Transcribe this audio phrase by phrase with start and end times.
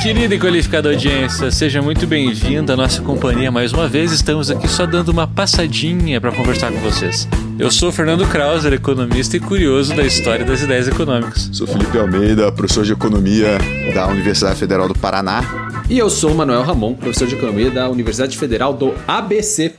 [0.00, 4.12] Querida e qualificada audiência, seja muito bem-vindo à nossa companhia mais uma vez.
[4.12, 7.28] Estamos aqui só dando uma passadinha para conversar com vocês.
[7.58, 11.50] Eu sou Fernando Krauser, economista e curioso da história das ideias econômicas.
[11.52, 13.58] Sou Felipe Almeida, professor de economia
[13.92, 15.42] da Universidade Federal do Paraná.
[15.90, 19.74] E eu sou Manuel Ramon, professor de economia da Universidade Federal do ABC.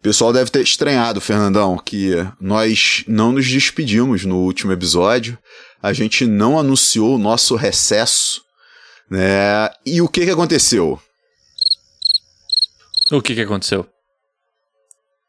[0.00, 5.36] O pessoal deve ter estranhado, Fernandão, que nós não nos despedimos no último episódio
[5.82, 8.42] a gente não anunciou o nosso recesso,
[9.10, 9.70] né?
[9.84, 11.00] E o que que aconteceu?
[13.10, 13.86] O que que aconteceu?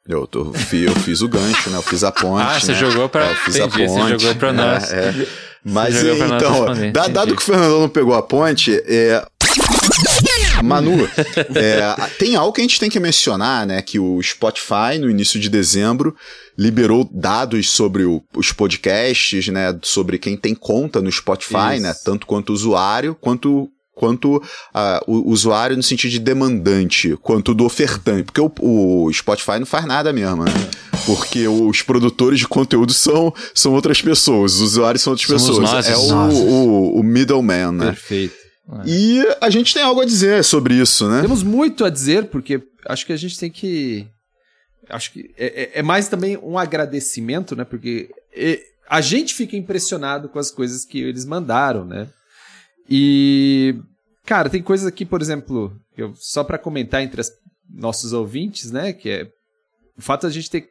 [0.08, 1.78] Eu, tô, eu fiz o gancho, né?
[1.78, 2.44] Eu fiz a ponte.
[2.44, 2.80] Ah, você né?
[2.80, 3.26] jogou pra.
[3.28, 4.12] É, eu fiz Entendi, a ponte.
[4.12, 4.92] Você jogou pra nós.
[4.92, 5.28] É, é.
[5.64, 9.24] Mas então, nós dado que o Fernando não pegou a ponte, é,
[10.64, 11.06] Manu,
[11.56, 13.82] é, tem algo que a gente tem que mencionar, né?
[13.82, 16.16] Que o Spotify, no início de dezembro,
[16.58, 19.78] liberou dados sobre o, os podcasts, né?
[19.82, 21.84] Sobre quem tem conta no Spotify, Isso.
[21.84, 21.94] né?
[22.04, 24.42] Tanto quanto usuário, quanto quanto uh,
[25.06, 28.24] o usuário no sentido de demandante, quanto do ofertante.
[28.24, 30.52] Porque o, o Spotify não faz nada mesmo, né?
[31.06, 35.72] Porque os produtores de conteúdo são, são outras pessoas, os usuários são outras Somos pessoas.
[35.72, 37.86] Nós, é o, o, o middleman, né?
[37.88, 38.41] Perfeito.
[38.80, 38.90] É.
[38.90, 41.22] E a gente tem algo a dizer sobre isso, né?
[41.22, 44.08] Temos muito a dizer, porque acho que a gente tem que.
[44.90, 47.64] Acho que é, é, é mais também um agradecimento, né?
[47.64, 48.10] Porque
[48.90, 52.08] a gente fica impressionado com as coisas que eles mandaram, né?
[52.90, 53.76] E.
[54.26, 57.30] Cara, tem coisas aqui, por exemplo, eu, só para comentar entre os
[57.70, 58.94] nossos ouvintes, né?
[58.94, 59.28] Que é
[59.98, 60.70] o fato de a gente ter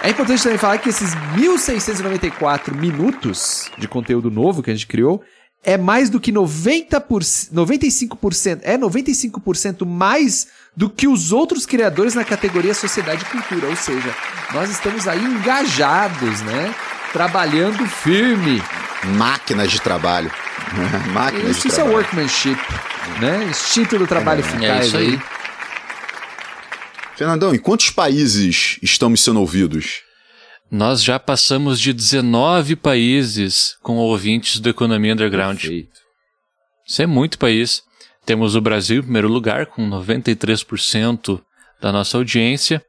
[0.06, 5.21] É importante também falar que esses 1694 minutos de conteúdo novo que a gente criou
[5.65, 10.47] é mais do que 90%, 95%, é 95% mais
[10.77, 13.67] do que os outros criadores na categoria Sociedade e Cultura.
[13.67, 14.15] Ou seja,
[14.55, 16.73] nós estamos aí engajados, né?
[17.12, 18.62] Trabalhando firme.
[19.17, 20.31] Máquinas de trabalho.
[21.12, 21.94] Máquinas isso, de isso é trabalho.
[21.94, 22.59] é workmanship,
[23.21, 23.44] né?
[23.50, 25.09] Instinto do trabalho é, eficaz é isso aí.
[25.09, 25.36] aí.
[27.16, 30.03] Fernandão, em quantos países estamos sendo ouvidos?
[30.71, 35.59] Nós já passamos de 19 países com ouvintes do Economia Underground.
[35.59, 35.99] Perfeito.
[36.87, 37.82] Isso é muito país.
[38.26, 41.41] Temos o Brasil em primeiro lugar, com 93%
[41.81, 42.84] da nossa audiência,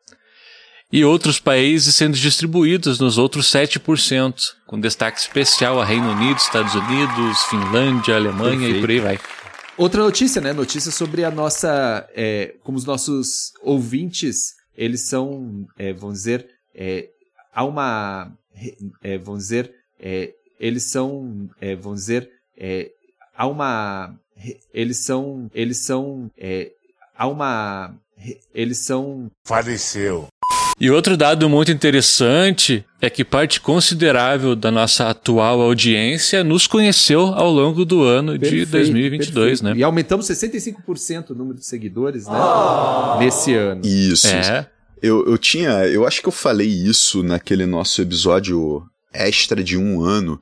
[0.92, 4.36] e outros países sendo distribuídos nos outros 7%,
[4.66, 8.78] com destaque especial a Reino Unido, Estados Unidos, Finlândia, Alemanha Perfeito.
[8.78, 9.20] e por aí vai.
[9.78, 10.54] Outra notícia, né?
[10.54, 12.10] Notícia sobre a nossa.
[12.16, 17.08] É, como os nossos ouvintes, eles são, é, vamos dizer, é,
[17.54, 18.36] há uma.
[19.04, 22.28] É, vamos dizer, é, eles são, é, vamos dizer,
[22.58, 22.92] é,
[23.36, 24.20] há uma.
[24.74, 25.48] Eles são.
[25.54, 26.32] Eles são.
[27.16, 27.96] há uma.
[28.56, 29.30] Eles são.
[29.46, 30.28] Faleceu.
[30.80, 37.34] E outro dado muito interessante é que parte considerável da nossa atual audiência nos conheceu
[37.34, 39.64] ao longo do ano perfeito, de 2022, perfeito.
[39.64, 39.74] né?
[39.76, 42.38] E aumentamos 65% o número de seguidores, né?
[42.38, 43.18] Oh.
[43.18, 43.82] Nesse ano.
[43.84, 44.28] Isso.
[44.28, 44.70] É.
[45.02, 50.04] Eu, eu tinha, eu acho que eu falei isso naquele nosso episódio extra de um
[50.04, 50.40] ano,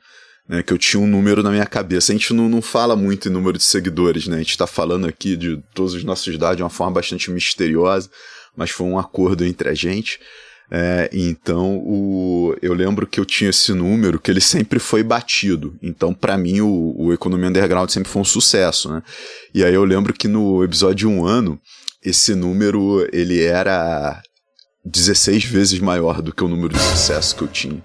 [0.50, 0.62] né?
[0.62, 2.12] Que eu tinha um número na minha cabeça.
[2.12, 4.36] A gente não, não fala muito em número de seguidores, né?
[4.36, 8.10] A gente tá falando aqui de todos os nossos dados de uma forma bastante misteriosa
[8.56, 10.20] mas foi um acordo entre a gente.
[10.72, 15.78] É, então o, eu lembro que eu tinha esse número que ele sempre foi batido.
[15.82, 19.04] Então, para mim, o, o Economia Underground sempre foi um sucesso, né?
[19.54, 21.60] E aí eu lembro que no episódio um ano,
[22.04, 24.22] esse número ele era
[24.84, 27.84] 16 vezes maior do que o número de sucesso que eu tinha.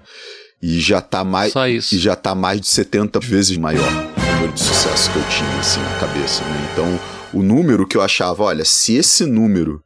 [0.62, 1.55] E já tá mais
[1.90, 5.58] e já tá mais de 70 vezes maior o número de sucesso que eu tinha
[5.58, 6.69] assim na cabeça, né?
[6.73, 7.00] Então,
[7.32, 9.82] o número que eu achava, olha, se esse número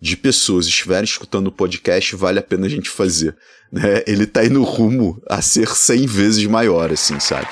[0.00, 3.36] de pessoas estiverem escutando o podcast, vale a pena a gente fazer.
[3.72, 4.02] Né?
[4.06, 7.48] Ele tá indo rumo a ser 100 vezes maior, assim, sabe?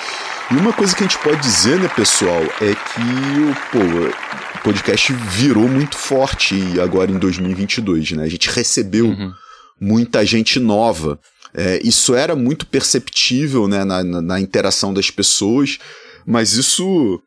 [0.50, 5.12] E uma coisa que a gente pode dizer, né, pessoal, é que pô, o podcast
[5.12, 8.24] virou muito forte agora em 2022, né?
[8.24, 9.32] A gente recebeu uhum.
[9.80, 11.18] muita gente nova.
[11.54, 15.78] É, isso era muito perceptível né, na, na, na interação das pessoas,
[16.26, 17.22] mas isso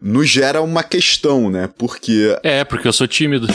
[0.00, 1.68] nos gera uma questão, né?
[1.76, 2.36] Porque.
[2.42, 3.46] É, porque eu sou tímido.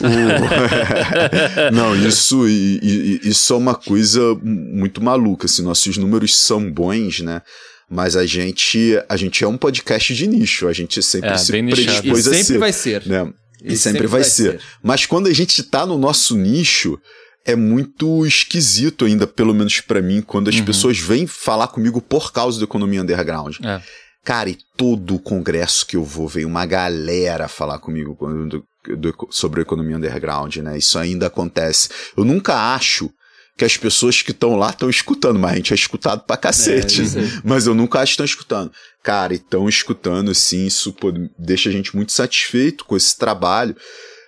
[0.00, 1.70] o...
[1.74, 5.46] Não, isso, isso é uma coisa muito maluca.
[5.46, 7.42] Assim, nossos números são bons, né?
[7.88, 10.68] Mas a gente, a gente é um podcast de nicho.
[10.68, 12.58] A gente sempre É, se predispôs E a sempre ser.
[12.58, 13.06] vai ser.
[13.06, 13.32] né?
[13.62, 14.52] E, E sempre, sempre vai, vai ser.
[14.52, 14.60] ser.
[14.82, 16.98] Mas quando a gente tá no nosso nicho,
[17.44, 20.64] é muito esquisito ainda, pelo menos pra mim, quando as Uhum.
[20.64, 23.56] pessoas vêm falar comigo por causa da economia underground.
[23.64, 23.80] É.
[24.24, 28.64] Cara, e todo o congresso que eu vou, vem uma galera falar comigo do-
[28.96, 30.76] do- sobre a economia underground, né?
[30.78, 31.88] Isso ainda acontece.
[32.16, 33.10] Eu nunca acho
[33.56, 37.02] que as pessoas que estão lá estão escutando, mas a gente é escutado pra cacete.
[37.02, 37.40] É, aí.
[37.44, 38.72] mas eu nunca acho que estão escutando.
[39.02, 43.74] Cara, e estão escutando, assim, isso pô, deixa a gente muito satisfeito com esse trabalho.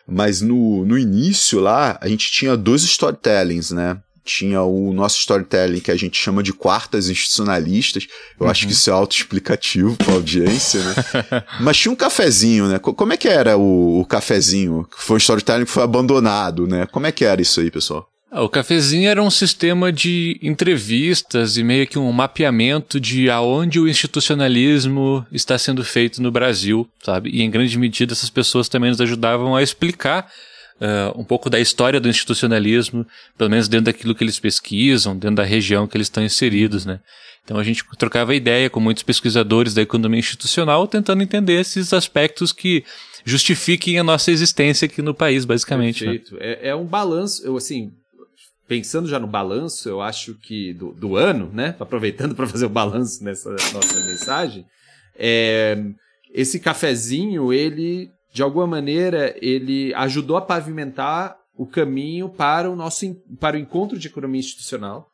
[0.06, 3.98] Mas no, no início lá, a gente tinha dois storytellings, né?
[4.24, 8.06] Tinha o nosso storytelling que a gente chama de quartas institucionalistas.
[8.38, 10.94] Eu acho que isso é autoexplicativo pra audiência, né?
[11.60, 12.78] Mas tinha um cafezinho, né?
[12.78, 14.86] Co- Como é que era o, o cafezinho?
[14.96, 16.86] Foi um storytelling que foi abandonado, né?
[16.86, 18.06] Como é que era isso aí, pessoal?
[18.30, 23.78] Ah, O cafezinho era um sistema de entrevistas e meio que um mapeamento de aonde
[23.80, 27.30] o institucionalismo está sendo feito no Brasil, sabe?
[27.30, 30.28] E em grande medida essas pessoas também nos ajudavam a explicar
[30.82, 33.06] ah, um pouco da história do institucionalismo,
[33.38, 36.98] pelo menos dentro daquilo que eles pesquisam, dentro da região que eles estão inseridos, né?
[37.44, 42.52] Então a gente trocava ideia com muitos pesquisadores da economia institucional, tentando entender esses aspectos
[42.52, 42.84] que
[43.24, 46.04] justifiquem a nossa existência aqui no país, basicamente.
[46.04, 46.18] né?
[46.18, 46.36] Perfeito.
[46.40, 47.92] É, é um balanço, eu assim,
[48.66, 51.76] pensando já no balanço, eu acho que do, do ano, né?
[51.78, 54.66] Aproveitando para fazer o balanço nessa nossa mensagem,
[55.16, 55.80] é,
[56.34, 63.04] esse cafezinho, ele, de alguma maneira, ele ajudou a pavimentar o caminho para o nosso
[63.38, 65.06] para o encontro de economia institucional,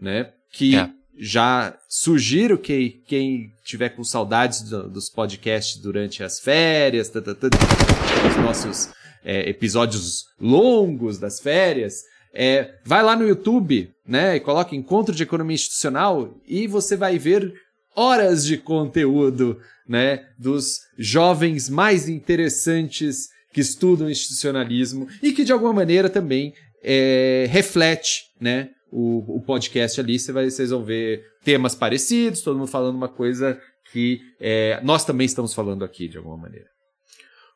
[0.00, 0.30] né?
[0.52, 0.88] Que É.
[1.18, 8.36] já sugiro que quem tiver com saudades do- dos podcasts durante as férias, tã, os
[8.44, 8.90] nossos
[9.24, 12.02] é, episódios longos das férias,
[12.34, 17.18] é, vai lá no YouTube, né, e coloca Encontro de Economia Institucional e você vai
[17.18, 17.52] ver
[17.94, 19.58] horas de conteúdo,
[19.88, 27.46] né, dos jovens mais interessantes que estudam institucionalismo e que de alguma maneira também é,
[27.50, 30.18] reflete, né, o, o podcast ali.
[30.18, 33.60] Você vai, vocês vão ver temas parecidos, todo mundo falando uma coisa
[33.92, 36.66] que é, nós também estamos falando aqui de alguma maneira.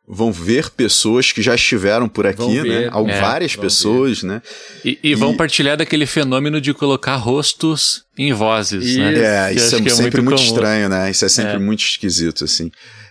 [0.08, 2.62] Vão ver pessoas que já estiveram por aqui, né?
[2.62, 4.41] ver, Al- é, várias pessoas, né?
[4.85, 8.99] E, e vão E- partilhar daquele fenômeno de colocar rostos em vozes, Isso.
[9.00, 9.49] né?
[9.49, 10.49] É, isso é que sempre muito, comum.
[10.49, 11.11] estranho, né?
[11.11, 11.58] Isso é sempre É.
[11.58, 12.70] muito esquisito, assim.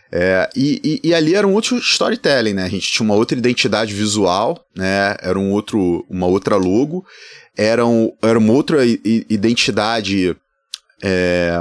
[0.09, 2.63] É, e, e, e ali era um outro storytelling, né?
[2.63, 5.17] A gente tinha uma outra identidade visual, né?
[5.21, 7.05] Era um outro, uma outra logo,
[7.57, 10.33] era, um, era uma outra identidade.
[11.03, 11.51] é,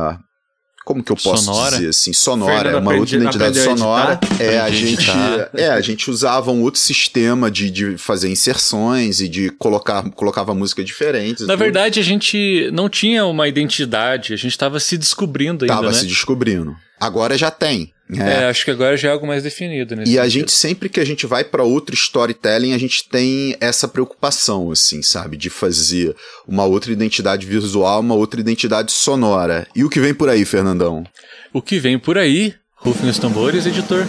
[0.85, 1.77] como que eu posso Sonora?
[1.77, 2.13] dizer assim?
[2.13, 4.19] Sonora, Fernando é uma outra identidade a sonora.
[4.23, 4.43] editar?
[4.43, 5.51] É, a a gente, editar.
[5.55, 10.55] é, a gente usava um outro sistema de, de fazer inserções e de colocar colocava
[10.55, 11.45] música diferente.
[11.45, 15.89] Na verdade, a gente não tinha uma identidade, a gente estava se descobrindo ainda, Tava
[15.89, 15.95] né?
[15.95, 16.77] se descobrindo.
[17.01, 17.94] Agora já tem.
[18.19, 18.43] Né?
[18.43, 20.41] É, acho que agora já é algo mais definido, nesse E a sentido.
[20.41, 25.03] gente, sempre que a gente vai para outro storytelling, a gente tem essa preocupação, assim,
[25.03, 25.37] sabe?
[25.37, 26.15] De fazer
[26.47, 29.67] uma outra identidade visual, uma outra identidade sonora.
[29.75, 31.05] E o que vem por aí, Fernandão?
[31.53, 34.07] O que vem por aí, rufem os tambores, editor.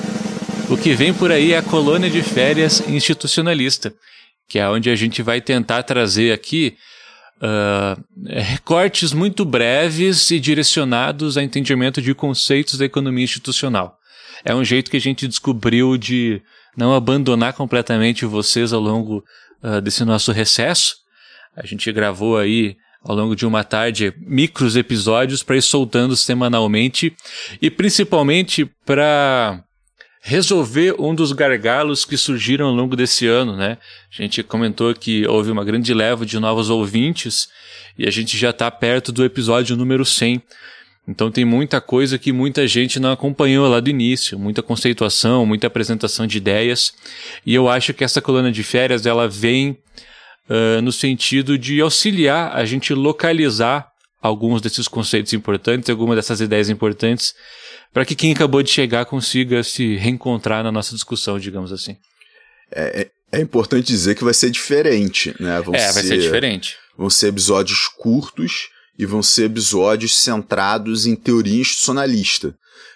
[0.70, 3.94] O que vem por aí é a colônia de férias institucionalista,
[4.50, 6.76] que é onde a gente vai tentar trazer aqui
[7.42, 13.98] ah, recortes muito breves e direcionados a entendimento de conceitos da economia institucional.
[14.44, 16.42] É um jeito que a gente descobriu de
[16.78, 19.24] não abandonar completamente vocês ao longo
[19.62, 20.96] ah, desse nosso recesso.
[21.56, 27.16] A gente gravou aí ao longo de uma tarde micros episódios para ir soltando semanalmente
[27.62, 29.64] e principalmente para
[30.28, 33.78] resolver um dos gargalos que surgiram ao longo desse ano, né?
[34.12, 37.48] A gente comentou que houve uma grande leva de novos ouvintes
[37.96, 40.42] e a gente já está perto do episódio número 100.
[41.08, 45.68] Então tem muita coisa que muita gente não acompanhou lá do início, muita conceituação, muita
[45.68, 46.92] apresentação de ideias.
[47.46, 49.78] E eu acho que essa coluna de férias ela vem
[50.50, 56.68] uh, no sentido de auxiliar a gente localizar alguns desses conceitos importantes, algumas dessas ideias
[56.68, 57.36] importantes,
[57.96, 61.96] para que quem acabou de chegar consiga se reencontrar na nossa discussão, digamos assim.
[62.70, 65.62] É, é, é importante dizer que vai ser diferente, né?
[65.62, 66.76] Vão é, vai ser diferente.
[66.98, 68.68] Vão ser episódios curtos
[69.00, 72.54] e vão ser episódios centrados em teoria institucionalista.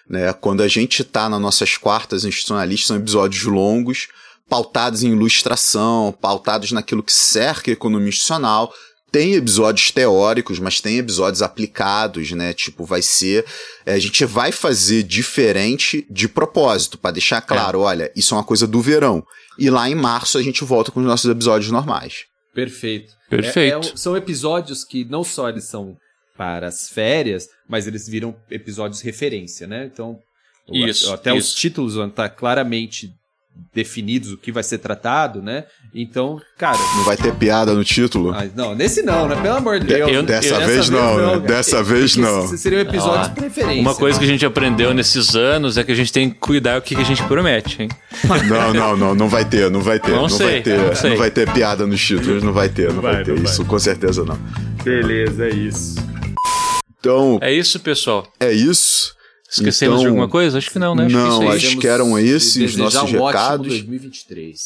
[0.10, 0.34] Né?
[0.34, 4.10] Quando a gente está nas nossas quartas institucionalistas, são episódios longos,
[4.50, 8.70] pautados em ilustração, pautados naquilo que cerca a economia institucional,
[9.12, 12.54] tem episódios teóricos, mas tem episódios aplicados, né?
[12.54, 13.46] Tipo, vai ser.
[13.86, 18.44] é, a gente vai fazer diferente de propósito, para deixar claro: olha, isso é uma
[18.44, 19.24] coisa do verão.
[19.58, 22.25] E lá em março a gente volta com os nossos episódios normais.
[22.54, 23.13] Perfeito.
[23.30, 23.88] Perfeito.
[23.88, 25.96] É- é são episódios que não só eles são
[26.38, 29.89] para as férias, mas eles viram episódios referência, né?
[29.92, 30.18] Então,
[30.72, 31.58] Isso, até os isso.
[31.58, 33.12] títulos vão estar claramente
[33.74, 35.65] definidos o que vai ser tratado, né?
[35.94, 38.32] Então, cara, Não vai ter piada no título?
[38.32, 39.36] ah, não, nesse não, né?
[39.41, 40.12] Pelo amor de Deus.
[40.12, 41.25] eu- Dessa eu- vez não, né?
[41.25, 41.39] cara.
[41.39, 42.46] Dessa vez Porque não.
[42.46, 43.82] esse Seriam episódios Ó, preferência.
[43.82, 46.79] Uma coisa que a gente aprendeu nesses anos é que a gente tem que cuidar
[46.79, 47.89] o que a gente promete, hein?
[48.48, 50.12] Não, não, não, não vai ter, não vai ter.
[50.12, 50.77] Não Não, sei, vai ter.
[50.79, 51.10] não sei.
[51.12, 53.32] Não vai ter piada nos títulos, não vai ter, não vai, Vai, ter.
[53.32, 53.51] não vai.
[53.51, 54.38] Isso com certeza não.
[54.84, 55.96] Beleza, é isso.
[57.00, 58.27] Então, É isso, pessoal.
[58.39, 58.99] é isso.
[59.51, 60.58] Esquecemos Então- de alguma coisa?
[60.58, 61.06] Acho que não, né?
[61.06, 61.58] Acho que Não, isso aí.
[61.58, 63.68] acho que eram esses nossos um ótimo recados.
[63.68, 64.60] 2023.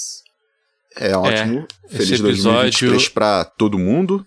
[0.98, 1.66] É ótimo.
[1.86, 4.26] esse Feliz episódio- 2023 pra todo mundo.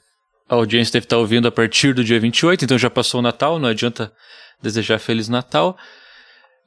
[0.48, 3.58] A audiência deve estar ouvindo a partir do dia 28, então já passou o Natal,
[3.58, 4.12] não adianta
[4.62, 5.76] desejar Feliz Natal.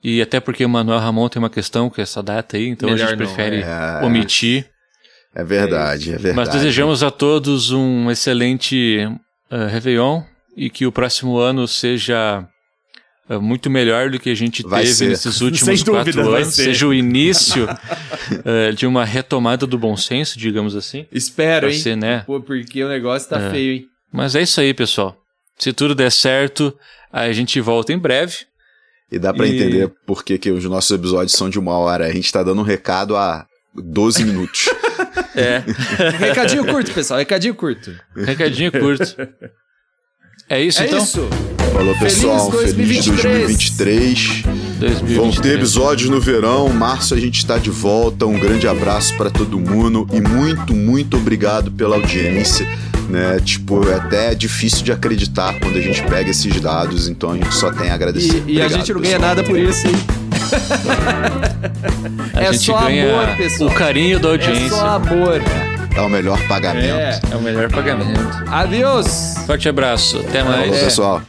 [0.03, 3.07] E até porque o Manuel Ramon tem uma questão com essa data aí, então Melhor
[3.07, 4.05] a gente não, prefere é.
[4.05, 4.69] omitir.
[5.35, 6.35] É verdade, é verdade.
[6.35, 9.05] Mas desejamos a todos um excelente
[9.51, 10.23] uh, Réveillon
[10.55, 12.45] e que o próximo ano seja
[13.37, 15.09] muito melhor do que a gente Vai teve ser.
[15.09, 16.55] nesses últimos dúvida, quatro vai anos.
[16.55, 16.63] ser.
[16.63, 21.05] Seja o início uh, de uma retomada do bom senso, digamos assim.
[21.11, 21.79] Espero, Pra hein?
[21.81, 22.23] ser, né?
[22.25, 23.51] Pô, porque o negócio tá É.
[23.51, 23.85] feio, hein?
[24.11, 25.15] Mas é isso aí, pessoal.
[25.57, 26.73] Se tudo der certo,
[27.11, 28.37] a gente volta em breve.
[29.11, 32.05] E dá pra E- entender por que, que os nossos episódios são de uma hora.
[32.07, 33.45] A gente tá dando um recado há
[33.75, 34.69] 12 minutos.
[35.35, 35.63] É,
[36.17, 37.19] Recadinho curto, pessoal.
[37.19, 37.95] Recadinho curto.
[38.15, 39.03] recadinho curto.
[40.49, 40.97] É isso é então?
[41.03, 41.27] isso.
[41.73, 42.51] Falou, Feliz pessoal.
[42.51, 43.45] Feliz 2023.
[43.45, 44.43] 2023.
[44.79, 45.39] Vão 2023.
[45.41, 46.69] ter episódios no verão.
[46.69, 48.25] Março a gente tá de volta.
[48.25, 52.67] Um grande abraço pra todo mundo e muito, muito obrigado pela audiência.
[53.09, 53.39] Né?
[53.43, 57.53] Tipo, é até difícil de acreditar quando a gente pega esses dados, então a gente
[57.55, 58.43] só tem a agradecer.
[58.47, 59.35] E, e a Obrigado, gente não ganha pessoal.
[59.35, 59.95] nada por isso, hein?
[62.33, 63.69] A É gente só ganha amor, pessoal.
[63.69, 64.69] o carinho da É audiência.
[64.69, 65.41] só amor.
[65.95, 66.97] É o melhor pagamento.
[66.99, 67.19] É.
[67.31, 68.19] É o melhor pagamento.
[68.49, 69.35] Adeus.
[69.45, 70.19] Forte abraço.
[70.27, 70.61] Até mais.
[70.65, 70.83] Falou, É.
[70.83, 71.21] pessoal.